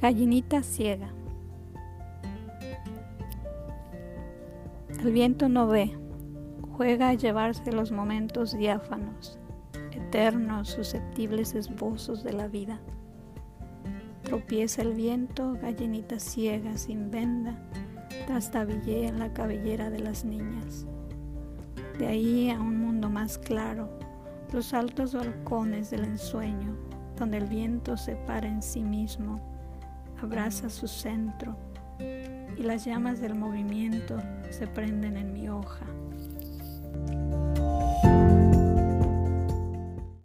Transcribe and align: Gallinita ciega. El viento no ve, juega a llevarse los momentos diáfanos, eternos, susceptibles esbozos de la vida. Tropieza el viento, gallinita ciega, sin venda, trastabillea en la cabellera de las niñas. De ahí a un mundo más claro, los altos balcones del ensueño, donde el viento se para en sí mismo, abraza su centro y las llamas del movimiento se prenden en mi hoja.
Gallinita 0.00 0.62
ciega. 0.62 1.08
El 5.00 5.10
viento 5.10 5.48
no 5.48 5.66
ve, 5.68 5.96
juega 6.76 7.08
a 7.08 7.14
llevarse 7.14 7.72
los 7.72 7.92
momentos 7.92 8.52
diáfanos, 8.52 9.38
eternos, 9.92 10.68
susceptibles 10.68 11.54
esbozos 11.54 12.22
de 12.22 12.34
la 12.34 12.46
vida. 12.46 12.78
Tropieza 14.22 14.82
el 14.82 14.92
viento, 14.92 15.56
gallinita 15.62 16.18
ciega, 16.18 16.76
sin 16.76 17.10
venda, 17.10 17.56
trastabillea 18.26 19.08
en 19.08 19.18
la 19.18 19.32
cabellera 19.32 19.88
de 19.88 20.00
las 20.00 20.26
niñas. 20.26 20.86
De 21.98 22.06
ahí 22.06 22.50
a 22.50 22.60
un 22.60 22.78
mundo 22.78 23.08
más 23.08 23.38
claro, 23.38 23.88
los 24.52 24.74
altos 24.74 25.14
balcones 25.14 25.90
del 25.90 26.04
ensueño, 26.04 26.76
donde 27.18 27.38
el 27.38 27.46
viento 27.46 27.96
se 27.96 28.14
para 28.14 28.46
en 28.46 28.62
sí 28.62 28.82
mismo, 28.82 29.55
abraza 30.22 30.70
su 30.70 30.88
centro 30.88 31.56
y 31.98 32.62
las 32.62 32.84
llamas 32.84 33.20
del 33.20 33.34
movimiento 33.34 34.16
se 34.50 34.66
prenden 34.66 35.16
en 35.16 35.32
mi 35.32 35.48
hoja. 35.48 35.86